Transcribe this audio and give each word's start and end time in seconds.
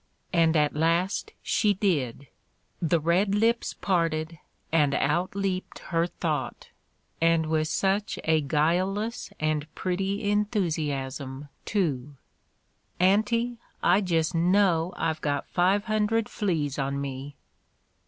And 0.33 0.57
at 0.57 0.75
last 0.75 1.31
she 1.43 1.75
did; 1.75 2.25
the 2.81 2.99
red 2.99 3.35
lips 3.35 3.75
parted, 3.75 4.39
and 4.71 4.95
out 4.95 5.35
leaped 5.35 5.77
her 5.93 6.07
thought,— 6.07 6.69
and 7.21 7.45
with 7.45 7.67
such 7.67 8.17
a 8.23 8.41
guile 8.41 8.91
less 8.91 9.31
and 9.39 9.67
pretty 9.75 10.23
enthusiasm, 10.27 11.49
too: 11.65 12.15
"Auntie, 12.99 13.59
I 13.83 14.01
just 14.01 14.33
know 14.33 14.91
I've 14.97 15.21
got 15.21 15.45
five 15.47 15.83
hundred 15.85 16.27
fleas 16.27 16.79
on 16.79 16.99
me!" 16.99 17.35